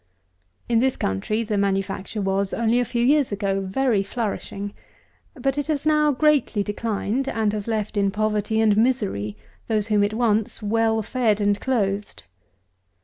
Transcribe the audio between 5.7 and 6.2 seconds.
now